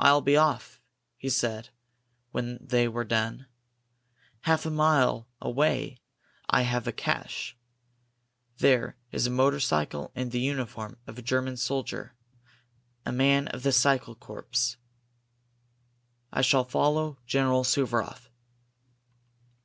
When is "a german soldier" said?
11.16-12.16